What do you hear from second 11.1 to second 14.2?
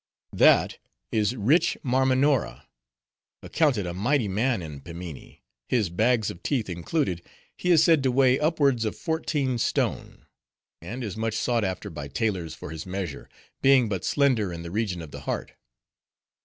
much sought after by tailors for his measure, being but